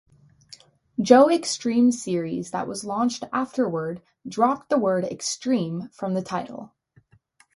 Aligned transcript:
Joe 0.99 1.29
Extreme" 1.29 1.91
series 1.91 2.49
that 2.49 2.67
was 2.67 2.83
launched 2.83 3.23
afterward 3.31 4.01
dropped 4.27 4.69
the 4.69 4.79
word 4.79 5.03
"Extreme" 5.03 5.89
from 5.93 6.15
the 6.15 6.23
title. 6.23 6.73